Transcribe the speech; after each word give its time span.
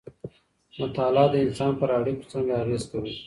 مطالعه 0.79 1.25
د 1.33 1.35
انسان 1.45 1.71
پر 1.79 1.89
اړيکو 1.99 2.25
څنګه 2.33 2.53
اغېز 2.61 2.83
کوي؟ 2.91 3.13